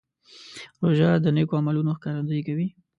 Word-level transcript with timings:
روژه 0.83 1.09
د 1.23 1.25
نیکو 1.35 1.53
عملونو 1.59 1.97
ښکارندویي 1.97 2.43
کوي. 2.47 2.67